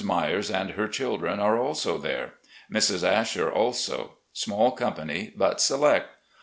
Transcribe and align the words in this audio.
Myers 0.03 0.49
and 0.49 0.71
her 0.71 0.87
children 0.87 1.39
are 1.39 1.59
also 1.59 1.99
there. 1.99 2.33
Mrs. 2.73 3.07
Asher 3.07 3.51
also. 3.51 4.17
Small 4.33 4.71
company, 4.71 5.31
but 5.37 5.61
select. 5.61 6.07